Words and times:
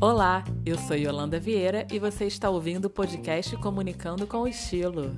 Olá, 0.00 0.42
eu 0.66 0.76
sou 0.78 0.96
Yolanda 0.96 1.38
Vieira 1.38 1.86
e 1.92 1.98
você 1.98 2.26
está 2.26 2.50
ouvindo 2.50 2.86
o 2.86 2.90
podcast 2.90 3.56
Comunicando 3.58 4.26
com 4.26 4.48
Estilo. 4.48 5.14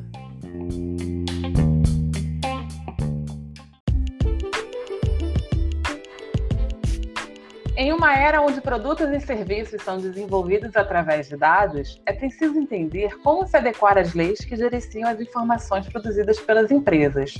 Em 7.77 7.93
uma 7.93 8.15
era 8.15 8.41
onde 8.41 8.61
produtos 8.61 9.09
e 9.11 9.21
serviços 9.21 9.83
são 9.83 9.99
desenvolvidos 9.99 10.77
através 10.77 11.29
de 11.29 11.37
dados, 11.37 12.01
é 12.07 12.13
preciso 12.13 12.59
entender 12.59 13.19
como 13.19 13.47
se 13.47 13.57
adequar 13.57 13.99
às 13.99 14.15
leis 14.15 14.45
que 14.45 14.55
gerenciam 14.55 15.09
as 15.09 15.21
informações 15.21 15.89
produzidas 15.89 16.39
pelas 16.39 16.71
empresas, 16.71 17.35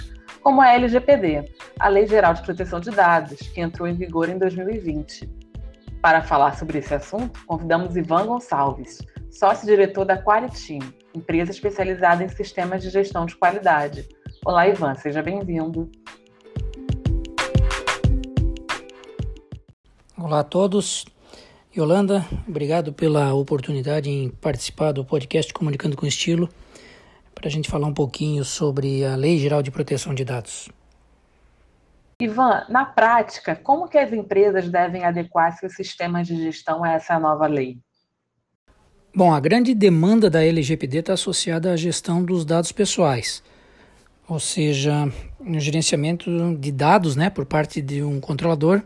como 0.45 0.61
a 0.61 0.75
LGPD, 0.75 1.51
a 1.81 1.89
Lei 1.89 2.07
Geral 2.07 2.35
de 2.35 2.43
Proteção 2.43 2.79
de 2.79 2.91
Dados, 2.91 3.41
que 3.49 3.63
entrou 3.63 3.89
em 3.89 3.95
vigor 3.95 4.29
em 4.29 4.37
2020. 4.37 5.27
Para 6.03 6.21
falar 6.21 6.59
sobre 6.59 6.81
esse 6.81 6.93
assunto, 6.93 7.43
convidamos 7.47 7.97
Ivan 7.97 8.27
Gonçalves, 8.27 8.99
sócio-diretor 9.31 10.05
da 10.05 10.23
Qualitim, 10.23 10.81
empresa 11.15 11.51
especializada 11.51 12.23
em 12.23 12.29
sistemas 12.29 12.83
de 12.83 12.91
gestão 12.91 13.25
de 13.25 13.35
qualidade. 13.35 14.07
Olá, 14.45 14.69
Ivan, 14.69 14.95
seja 14.97 15.23
bem-vindo. 15.23 15.91
Olá 20.19 20.41
a 20.41 20.45
todos. 20.45 21.07
Yolanda, 21.75 22.23
obrigado 22.47 22.93
pela 22.93 23.33
oportunidade 23.33 24.11
em 24.11 24.29
participar 24.29 24.93
do 24.93 25.07
podcast 25.07 25.55
Comunicando 25.55 25.97
com 25.97 26.05
Estilo, 26.05 26.51
para 27.45 27.51
a 27.51 27.53
gente 27.53 27.71
falar 27.71 27.87
um 27.87 27.93
pouquinho 27.93 28.43
sobre 28.43 29.05
a 29.05 29.17
Lei 29.17 29.37
Geral 29.37 29.63
de 29.63 29.71
Proteção 29.71 30.15
de 30.15 30.25
Dados. 30.25 30.71
Ivan, 32.19 32.65
na 32.71 32.87
prática, 32.87 33.55
como 33.55 33.87
que 33.87 33.99
as 33.99 34.15
empresas 34.15 34.71
devem 34.71 35.05
adequar 35.05 35.55
seus 35.59 35.75
sistemas 35.75 36.27
de 36.27 36.43
gestão 36.43 36.83
a 36.83 36.93
essa 36.93 37.19
nova 37.19 37.47
lei? 37.47 37.77
Bom, 39.15 39.31
a 39.31 39.39
grande 39.41 39.75
demanda 39.75 40.31
da 40.31 40.43
LGPD 40.43 41.01
está 41.01 41.13
associada 41.13 41.71
à 41.71 41.77
gestão 41.77 42.25
dos 42.25 42.47
dados 42.47 42.73
pessoais, 42.73 43.43
ou 44.27 44.41
seja, 44.41 45.13
no 45.39 45.61
gerenciamento 45.61 46.57
de 46.57 46.73
dados 46.73 47.15
né, 47.15 47.29
por 47.29 47.45
parte 47.45 47.83
de 47.83 48.03
um 48.03 48.21
controlador 48.21 48.81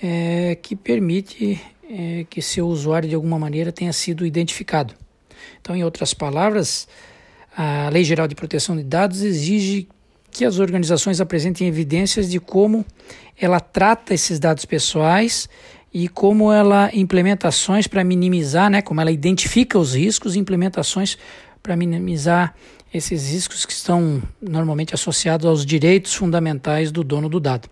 é, 0.00 0.54
que 0.54 0.76
permite 0.76 1.60
é, 1.90 2.24
que 2.30 2.40
seu 2.40 2.68
usuário 2.68 3.08
de 3.08 3.16
alguma 3.16 3.40
maneira 3.40 3.72
tenha 3.72 3.92
sido 3.92 4.24
identificado. 4.24 4.94
Então, 5.60 5.74
em 5.74 5.82
outras 5.82 6.14
palavras, 6.14 6.86
a 7.56 7.88
Lei 7.90 8.04
Geral 8.04 8.26
de 8.26 8.34
Proteção 8.34 8.76
de 8.76 8.82
Dados 8.82 9.22
exige 9.22 9.88
que 10.30 10.44
as 10.44 10.58
organizações 10.58 11.20
apresentem 11.20 11.68
evidências 11.68 12.30
de 12.30 12.40
como 12.40 12.84
ela 13.38 13.60
trata 13.60 14.14
esses 14.14 14.38
dados 14.40 14.64
pessoais 14.64 15.48
e 15.92 16.08
como 16.08 16.50
ela 16.50 16.90
implementa 16.94 17.48
ações 17.48 17.86
para 17.86 18.02
minimizar, 18.02 18.70
né, 18.70 18.80
como 18.80 19.00
ela 19.00 19.10
identifica 19.10 19.78
os 19.78 19.94
riscos 19.94 20.34
e 20.34 20.38
implementações 20.38 21.18
para 21.62 21.76
minimizar 21.76 22.54
esses 22.92 23.30
riscos 23.30 23.66
que 23.66 23.72
estão 23.72 24.22
normalmente 24.40 24.94
associados 24.94 25.46
aos 25.46 25.66
direitos 25.66 26.14
fundamentais 26.14 26.90
do 26.90 27.04
dono 27.04 27.28
do 27.28 27.38
dado. 27.38 27.68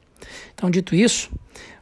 Então, 0.54 0.70
dito 0.70 0.94
isso, 0.94 1.30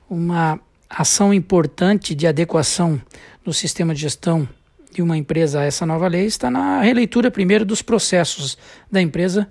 uma 0.09 0.61
ação 0.89 1.35
importante 1.35 2.15
de 2.15 2.27
adequação 2.27 3.01
do 3.45 3.53
sistema 3.53 3.95
de 3.95 4.01
gestão 4.01 4.49
de 4.93 5.03
uma 5.03 5.17
empresa 5.17 5.61
a 5.61 5.65
essa 5.65 5.85
nova 5.85 6.09
lei 6.09 6.27
está 6.27 6.51
na 6.51 6.81
releitura 6.81 7.31
primeiro 7.31 7.65
dos 7.65 7.83
processos 7.83 8.57
da 8.91 9.01
empresa 9.01 9.51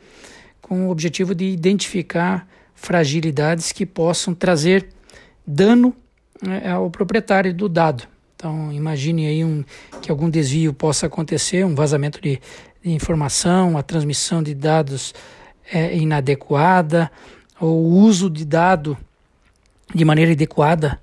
com 0.62 0.88
o 0.88 0.92
objetivo 0.92 1.34
de 1.34 1.46
identificar 1.46 2.48
fragilidades 2.76 3.72
que 3.72 3.86
possam 3.86 4.34
trazer 4.34 4.90
dano 5.46 5.96
né, 6.42 6.70
ao 6.70 6.90
proprietário 6.92 7.54
do 7.54 7.70
dado. 7.70 8.04
Então, 8.36 8.72
imagine 8.72 9.26
aí 9.26 9.44
um, 9.44 9.64
que 10.02 10.12
algum 10.12 10.30
desvio 10.30 10.74
possa 10.74 11.08
acontecer, 11.08 11.66
um 11.66 11.74
vazamento 11.74 12.22
de, 12.22 12.40
de 12.84 12.92
informação, 12.92 13.78
a 13.78 13.82
transmissão 13.82 14.44
de 14.44 14.54
dados 14.54 15.14
é, 15.72 15.98
inadequada, 15.98 17.12
ou 17.60 17.84
o 17.84 17.94
uso 18.00 18.30
de 18.30 18.46
dado 18.46 18.96
de 19.96 20.06
maneira 20.06 20.34
adequada, 20.34 21.00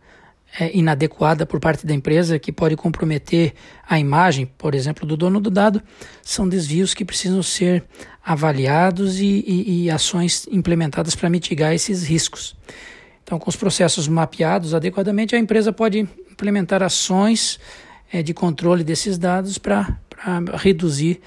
é, 0.59 0.76
inadequada 0.76 1.44
por 1.44 1.59
parte 1.59 1.87
da 1.87 1.92
empresa, 1.92 2.38
que 2.38 2.53
pode 2.53 2.76
comprometer 2.76 3.54
a 3.88 3.98
imagem, 3.98 4.47
por 4.47 4.75
exemplo, 4.75 5.06
do 5.06 5.16
dono 5.16 5.41
do 5.41 5.50
dado, 5.50 5.82
são 6.22 6.48
desvios 6.48 6.94
que 6.94 7.04
precisam 7.04 7.42
ser 7.42 7.84
avaliados 8.25 9.19
e, 9.19 9.44
e, 9.47 9.84
e 9.84 9.91
ações 9.91 10.47
implementadas 10.50 11.14
para 11.14 11.28
mitigar 11.28 11.75
esses 11.75 12.04
riscos. 12.04 12.56
Então, 13.22 13.38
com 13.38 13.48
os 13.48 13.56
processos 13.56 14.06
mapeados 14.06 14.75
adequadamente, 14.75 15.34
a 15.34 15.38
empresa 15.38 15.72
pode 15.72 15.98
implementar 15.98 16.82
ações 16.82 17.59
é, 18.12 18.22
de 18.22 18.32
controle 18.32 18.84
desses 18.84 19.19
dados 19.19 19.59
para 19.59 19.98
reduzir 20.54 21.20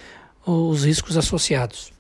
os 0.46 0.86
riscos 0.86 1.18
associados. 1.18 1.92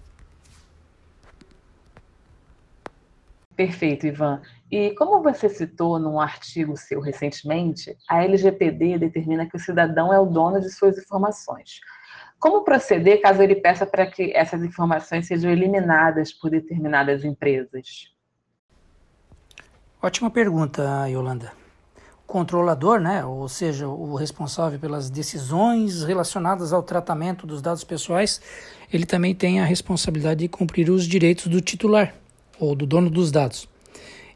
Perfeito, 3.55 4.05
Ivan. 4.05 4.39
E 4.69 4.91
como 4.95 5.23
você 5.23 5.47
citou 5.47 5.97
num 5.97 6.19
artigo 6.19 6.75
seu 6.75 6.99
recentemente, 6.99 7.95
a 8.09 8.23
LGPD 8.23 8.97
determina 8.97 9.45
que 9.45 9.55
o 9.55 9.59
cidadão 9.59 10.13
é 10.13 10.19
o 10.19 10.25
dono 10.25 10.59
de 10.59 10.69
suas 10.69 10.97
informações. 10.97 11.79
Como 12.37 12.63
proceder 12.63 13.21
caso 13.21 13.41
ele 13.41 13.55
peça 13.55 13.85
para 13.85 14.05
que 14.05 14.31
essas 14.35 14.63
informações 14.63 15.25
sejam 15.25 15.49
eliminadas 15.49 16.33
por 16.33 16.51
determinadas 16.51 17.23
empresas? 17.23 18.13
Ótima 20.01 20.29
pergunta, 20.29 21.07
Yolanda. 21.07 21.51
O 22.23 22.27
controlador, 22.27 22.99
né, 22.99 23.23
ou 23.23 23.47
seja, 23.47 23.87
o 23.87 24.15
responsável 24.15 24.77
pelas 24.77 25.09
decisões 25.09 26.03
relacionadas 26.03 26.73
ao 26.73 26.83
tratamento 26.83 27.47
dos 27.47 27.61
dados 27.61 27.85
pessoais, 27.85 28.41
ele 28.91 29.05
também 29.05 29.33
tem 29.33 29.61
a 29.61 29.65
responsabilidade 29.65 30.41
de 30.41 30.49
cumprir 30.49 30.89
os 30.89 31.05
direitos 31.05 31.47
do 31.47 31.61
titular 31.61 32.13
ou 32.59 32.75
do 32.75 32.85
dono 32.85 33.09
dos 33.09 33.31
dados. 33.31 33.67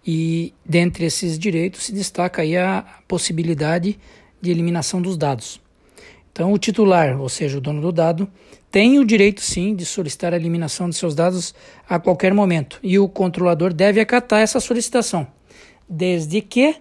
E 0.06 0.53
dentre 0.66 1.06
esses 1.06 1.38
direitos 1.38 1.84
se 1.84 1.94
destaca 1.94 2.41
aí 2.41 2.57
a 2.57 2.85
possibilidade 3.07 4.00
de 4.41 4.50
eliminação 4.50 5.01
dos 5.01 5.16
dados. 5.16 5.62
Então, 6.31 6.51
o 6.53 6.57
titular, 6.57 7.19
ou 7.19 7.29
seja, 7.29 7.57
o 7.57 7.62
dono 7.62 7.81
do 7.81 7.91
dado, 7.91 8.28
tem 8.72 8.97
o 9.00 9.06
direito 9.06 9.41
sim 9.41 9.75
de 9.75 9.85
solicitar 9.85 10.34
a 10.34 10.38
eliminação 10.38 10.89
de 10.89 10.95
seus 10.95 11.13
dados 11.13 11.53
a 11.88 12.00
qualquer 12.00 12.34
momento, 12.34 12.79
e 12.81 12.97
o 12.97 13.07
controlador 13.09 13.73
deve 13.73 14.00
acatar 14.00 14.39
essa 14.39 14.59
solicitação, 14.59 15.28
desde 15.88 16.41
que 16.41 16.78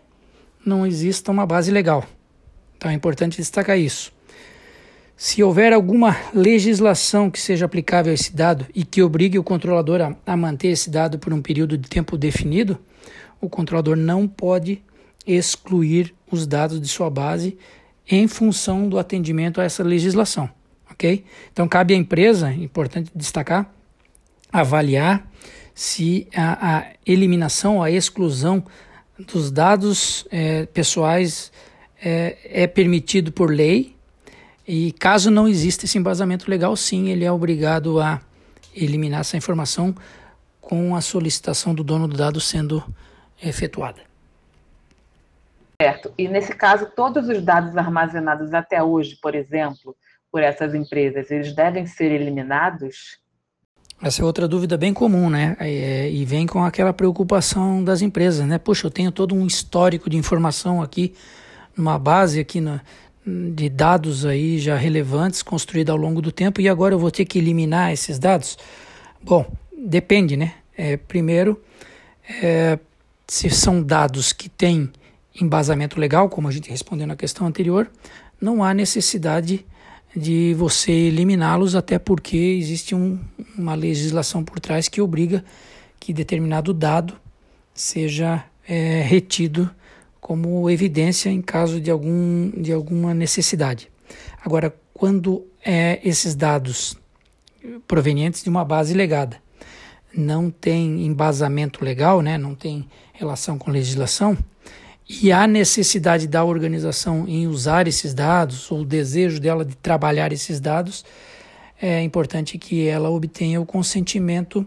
não 0.64 0.87
exista 0.87 1.32
uma 1.32 1.44
base 1.44 1.70
legal. 1.70 2.06
Então, 2.76 2.91
é 2.91 2.94
importante 2.94 3.37
destacar 3.37 3.78
isso. 3.78 4.12
Se 5.22 5.42
houver 5.42 5.75
alguma 5.75 6.16
legislação 6.32 7.31
que 7.31 7.38
seja 7.38 7.66
aplicável 7.66 8.10
a 8.10 8.14
esse 8.14 8.34
dado 8.34 8.64
e 8.75 8.82
que 8.82 9.03
obrigue 9.03 9.38
o 9.38 9.44
controlador 9.44 10.00
a, 10.00 10.16
a, 10.25 10.34
manter 10.34 10.69
esse 10.69 10.88
dado 10.88 11.19
por 11.19 11.31
um 11.34 11.42
período 11.42 11.76
de 11.76 11.91
tempo 11.91 12.16
definido, 12.16 12.78
o 13.38 13.47
controlador 13.47 13.97
não 13.97 14.26
pode 14.26 14.82
excluir 15.26 16.14
os 16.32 16.47
dados 16.47 16.81
de 16.81 16.88
sua 16.88 17.10
base 17.10 17.58
em 18.10 18.26
função 18.26 18.88
do 18.88 18.98
atendimento 18.98 19.60
a 19.60 19.64
essa 19.64 19.82
legislação, 19.82 20.48
ok? 20.91 21.22
Então 21.52 21.69
cabe 21.69 21.92
à 21.92 21.98
empresa, 21.98 22.50
importante 22.54 23.10
destacar, 23.14 23.70
avaliar 24.50 25.31
se 25.75 26.28
a, 26.34 26.78
a 26.78 26.87
eliminação, 27.04 27.82
a 27.82 27.91
exclusão 27.91 28.64
dos 29.19 29.50
dados 29.50 30.26
é, 30.31 30.64
pessoais 30.64 31.52
é, 32.02 32.38
é 32.62 32.66
permitido 32.66 33.31
por 33.31 33.50
lei 33.50 34.00
e 34.66 34.93
caso 34.93 35.31
não 35.31 35.48
exista 35.48 35.84
esse 35.84 35.98
embasamento 35.98 36.50
legal, 36.50 36.76
sim, 36.76 37.09
ele 37.09 37.25
é 37.25 37.32
obrigado 37.32 38.00
a 38.00 38.21
eliminar 38.75 39.21
essa 39.21 39.37
informação 39.37 39.94
com 40.60 40.94
a 40.94 41.00
solicitação 41.00 41.75
do 41.75 41.82
dono 41.82 42.06
do 42.06 42.16
dado 42.16 42.41
sendo 42.41 42.82
efetuada. 43.43 44.02
Certo. 45.81 46.12
E 46.17 46.29
nesse 46.29 46.55
caso, 46.55 46.87
todos 46.94 47.29
os 47.29 47.43
dados 47.43 47.76
armazenados 47.76 48.52
até 48.52 48.82
hoje, 48.82 49.17
por 49.20 49.34
exemplo, 49.34 49.96
por 50.31 50.43
essas 50.43 50.75
empresas, 50.75 51.31
eles 51.31 51.55
devem 51.55 51.87
ser 51.87 52.12
eliminados? 52.12 53.19
Essa 54.02 54.23
é 54.23 54.25
outra 54.25 54.46
dúvida 54.46 54.76
bem 54.76 54.94
comum, 54.94 55.29
né? 55.29 55.56
É, 55.58 56.11
e 56.11 56.25
vem 56.25 56.46
com 56.46 56.62
aquela 56.64 56.93
preocupação 56.93 57.82
das 57.82 58.02
empresas, 58.02 58.46
né? 58.46 58.58
Poxa, 58.58 58.87
eu 58.87 58.90
tenho 58.90 59.11
todo 59.11 59.34
um 59.34 59.46
histórico 59.46 60.08
de 60.08 60.17
informação 60.17 60.82
aqui, 60.82 61.14
numa 61.76 61.99
base 61.99 62.40
aqui 62.40 62.61
na, 62.61 62.81
de 63.55 63.69
dados 63.69 64.25
aí 64.25 64.59
já 64.59 64.77
relevantes 64.77 65.43
construída 65.43 65.93
ao 65.93 65.99
longo 65.99 66.21
do 66.23 66.32
tempo 66.32 66.61
e 66.61 66.69
agora 66.69 66.94
eu 66.94 66.99
vou 66.99 67.11
ter 67.11 67.25
que 67.25 67.38
eliminar 67.38 67.93
esses 67.93 68.19
dados? 68.19 68.59
Bom, 69.23 69.47
depende, 69.77 70.37
né? 70.37 70.55
É, 70.77 70.97
primeiro, 70.97 71.61
é, 72.43 72.79
se 73.27 73.50
são 73.50 73.82
dados 73.82 74.32
que 74.32 74.49
têm 74.49 74.91
embasamento 75.41 75.99
legal, 76.00 76.29
como 76.29 76.49
a 76.49 76.50
gente 76.50 76.71
respondeu 76.71 77.06
na 77.06 77.17
questão 77.17 77.47
anterior, 77.47 77.91
não 78.41 78.65
há 78.65 78.73
necessidade 78.75 79.65
de 80.15 80.55
você 80.55 80.91
eliminá-los, 80.91 81.77
até 81.77 81.99
porque 81.99 82.37
existe 82.37 82.94
um, 82.94 83.19
uma 83.56 83.75
legislação 83.75 84.43
por 84.43 84.59
trás 84.59 84.88
que 84.88 85.00
obriga 85.00 85.44
que 85.99 86.12
determinado 86.12 86.73
dado 86.73 87.15
seja 87.75 88.44
é, 88.67 89.03
retido 89.03 89.71
como 90.31 90.71
evidência 90.71 91.29
em 91.29 91.43
caso 91.43 91.81
de, 91.81 91.91
algum, 91.91 92.53
de 92.53 92.73
alguma 92.73 93.12
necessidade. 93.12 93.91
Agora, 94.44 94.73
quando 94.94 95.44
é, 95.61 95.99
esses 96.05 96.37
dados 96.37 96.97
provenientes 97.88 98.44
de 98.44 98.49
uma 98.49 98.65
base 98.65 98.94
legada 98.94 99.38
não 100.15 100.49
tem 100.49 101.05
embasamento 101.05 101.85
legal, 101.85 102.23
né, 102.23 102.38
não 102.38 102.55
tem 102.55 102.88
relação 103.12 103.59
com 103.59 103.73
legislação, 103.73 104.38
e 105.09 105.32
há 105.32 105.49
necessidade 105.49 106.29
da 106.29 106.44
organização 106.44 107.27
em 107.27 107.49
usar 107.49 107.88
esses 107.88 108.15
dados, 108.15 108.71
ou 108.71 108.82
o 108.82 108.85
desejo 108.85 109.41
dela 109.41 109.65
de 109.65 109.75
trabalhar 109.75 110.32
esses 110.32 110.61
dados, 110.61 111.05
é 111.82 112.05
importante 112.05 112.56
que 112.56 112.87
ela 112.87 113.11
obtenha 113.11 113.61
o 113.61 113.67
consentimento 113.67 114.65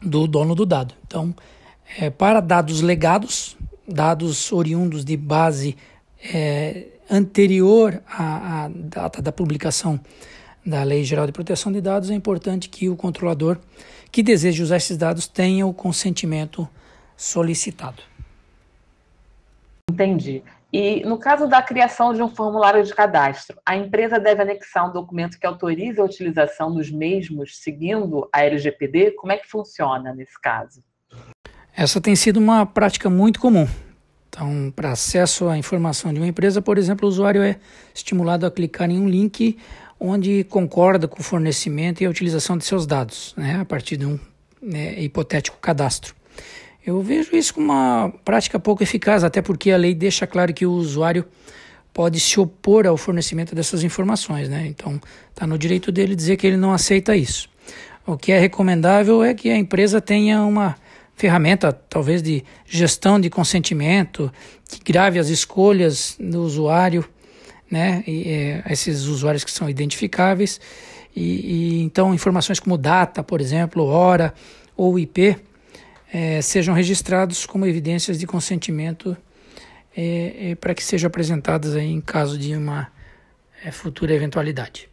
do 0.00 0.26
dono 0.26 0.54
do 0.54 0.64
dado. 0.64 0.94
Então, 1.06 1.34
é, 1.98 2.08
para 2.08 2.40
dados 2.40 2.80
legados, 2.80 3.58
dados 3.90 4.52
oriundos 4.52 5.04
de 5.04 5.16
base 5.16 5.76
é, 6.32 6.86
anterior 7.10 8.00
à, 8.06 8.64
à 8.64 8.68
data 8.68 9.20
da 9.20 9.32
publicação 9.32 10.00
da 10.64 10.82
Lei 10.82 11.02
Geral 11.04 11.26
de 11.26 11.32
Proteção 11.32 11.72
de 11.72 11.80
Dados, 11.80 12.10
é 12.10 12.14
importante 12.14 12.68
que 12.68 12.88
o 12.88 12.96
controlador 12.96 13.58
que 14.12 14.22
deseje 14.22 14.62
usar 14.62 14.76
esses 14.76 14.96
dados 14.96 15.26
tenha 15.26 15.66
o 15.66 15.72
consentimento 15.72 16.68
solicitado. 17.16 18.02
Entendi. 19.90 20.42
E 20.72 21.02
no 21.04 21.18
caso 21.18 21.48
da 21.48 21.60
criação 21.60 22.14
de 22.14 22.22
um 22.22 22.28
formulário 22.28 22.82
de 22.84 22.94
cadastro, 22.94 23.58
a 23.66 23.76
empresa 23.76 24.20
deve 24.20 24.42
anexar 24.42 24.88
um 24.88 24.92
documento 24.92 25.38
que 25.38 25.46
autorize 25.46 26.00
a 26.00 26.04
utilização 26.04 26.72
dos 26.72 26.90
mesmos 26.90 27.58
seguindo 27.58 28.28
a 28.32 28.44
LGPD? 28.44 29.12
Como 29.12 29.32
é 29.32 29.36
que 29.36 29.48
funciona 29.48 30.14
nesse 30.14 30.40
caso? 30.40 30.80
Essa 31.80 31.98
tem 31.98 32.14
sido 32.14 32.36
uma 32.36 32.66
prática 32.66 33.08
muito 33.08 33.40
comum. 33.40 33.66
Então, 34.28 34.70
para 34.76 34.92
acesso 34.92 35.48
à 35.48 35.56
informação 35.56 36.12
de 36.12 36.20
uma 36.20 36.26
empresa, 36.26 36.60
por 36.60 36.76
exemplo, 36.76 37.06
o 37.06 37.08
usuário 37.08 37.40
é 37.40 37.56
estimulado 37.94 38.44
a 38.44 38.50
clicar 38.50 38.90
em 38.90 39.00
um 39.00 39.08
link 39.08 39.56
onde 39.98 40.44
concorda 40.44 41.08
com 41.08 41.20
o 41.20 41.22
fornecimento 41.22 42.02
e 42.02 42.04
a 42.04 42.10
utilização 42.10 42.58
de 42.58 42.66
seus 42.66 42.86
dados, 42.86 43.32
né, 43.34 43.60
a 43.62 43.64
partir 43.64 43.96
de 43.96 44.04
um 44.04 44.18
né, 44.60 45.00
hipotético 45.00 45.56
cadastro. 45.56 46.14
Eu 46.86 47.00
vejo 47.00 47.34
isso 47.34 47.54
como 47.54 47.72
uma 47.72 48.12
prática 48.26 48.60
pouco 48.60 48.82
eficaz, 48.82 49.24
até 49.24 49.40
porque 49.40 49.70
a 49.70 49.78
lei 49.78 49.94
deixa 49.94 50.26
claro 50.26 50.52
que 50.52 50.66
o 50.66 50.72
usuário 50.72 51.24
pode 51.94 52.20
se 52.20 52.38
opor 52.38 52.86
ao 52.86 52.98
fornecimento 52.98 53.54
dessas 53.54 53.82
informações, 53.82 54.50
né? 54.50 54.66
Então, 54.66 55.00
está 55.30 55.46
no 55.46 55.56
direito 55.56 55.90
dele 55.90 56.14
dizer 56.14 56.36
que 56.36 56.46
ele 56.46 56.58
não 56.58 56.74
aceita 56.74 57.16
isso. 57.16 57.48
O 58.06 58.18
que 58.18 58.32
é 58.32 58.38
recomendável 58.38 59.24
é 59.24 59.32
que 59.32 59.48
a 59.48 59.56
empresa 59.56 59.98
tenha 59.98 60.42
uma 60.42 60.76
ferramenta, 61.20 61.70
talvez, 61.70 62.22
de 62.22 62.42
gestão 62.64 63.20
de 63.20 63.28
consentimento, 63.28 64.32
que 64.66 64.82
grave 64.82 65.18
as 65.18 65.28
escolhas 65.28 66.16
do 66.18 66.42
usuário, 66.42 67.04
né? 67.70 68.02
E, 68.06 68.26
é, 68.26 68.72
esses 68.72 69.02
usuários 69.04 69.44
que 69.44 69.50
são 69.50 69.68
identificáveis. 69.68 70.58
E, 71.14 71.22
e, 71.22 71.82
então, 71.82 72.14
informações 72.14 72.58
como 72.58 72.78
data, 72.78 73.22
por 73.22 73.38
exemplo, 73.38 73.84
hora 73.84 74.32
ou 74.74 74.98
IP 74.98 75.36
é, 76.10 76.40
sejam 76.40 76.74
registrados 76.74 77.44
como 77.44 77.66
evidências 77.66 78.18
de 78.18 78.26
consentimento 78.26 79.14
é, 79.94 80.52
é, 80.52 80.54
para 80.54 80.74
que 80.74 80.82
sejam 80.82 81.08
apresentadas 81.08 81.76
aí 81.76 81.92
em 81.92 82.00
caso 82.00 82.38
de 82.38 82.56
uma 82.56 82.88
é, 83.62 83.70
futura 83.70 84.14
eventualidade. 84.14 84.88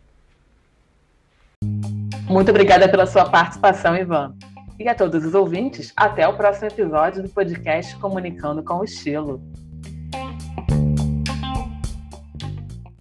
Muito 2.26 2.50
obrigada 2.50 2.90
pela 2.90 3.08
sua 3.08 3.30
participação, 3.30 3.96
Ivan. 3.96 4.36
E 4.80 4.88
a 4.88 4.94
todos 4.94 5.26
os 5.26 5.34
ouvintes, 5.34 5.92
até 5.96 6.28
o 6.28 6.38
próximo 6.38 6.68
episódio 6.68 7.24
do 7.24 7.30
podcast 7.30 7.96
Comunicando 7.98 8.64
com 8.64 8.76
o 8.76 8.84
Estilo. 8.84 9.42